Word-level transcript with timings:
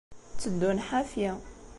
Tteddun 0.31 0.79
ḥafi. 0.87 1.29